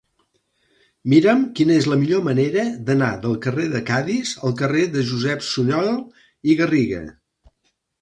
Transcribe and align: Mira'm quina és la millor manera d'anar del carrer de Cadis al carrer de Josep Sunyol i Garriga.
Mira'm 1.13 1.43
quina 1.59 1.75
és 1.81 1.87
la 1.91 1.97
millor 2.05 2.23
manera 2.29 2.65
d'anar 2.89 3.11
del 3.27 3.37
carrer 3.45 3.69
de 3.77 3.83
Cadis 3.93 4.35
al 4.49 4.59
carrer 4.65 4.89
de 4.97 5.07
Josep 5.13 5.49
Sunyol 5.53 5.97
i 6.57 6.61
Garriga. 6.65 7.09